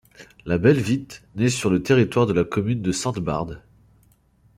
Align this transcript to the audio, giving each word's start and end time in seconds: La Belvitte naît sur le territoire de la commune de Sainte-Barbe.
La 0.47 0.57
Belvitte 0.57 1.21
naît 1.35 1.47
sur 1.49 1.69
le 1.69 1.83
territoire 1.83 2.25
de 2.25 2.33
la 2.33 2.43
commune 2.43 2.81
de 2.81 2.91
Sainte-Barbe. 2.91 3.59